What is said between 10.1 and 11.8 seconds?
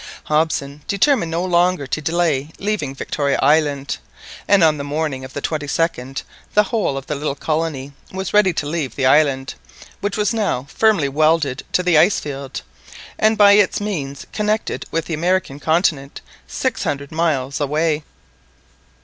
was now firmly welded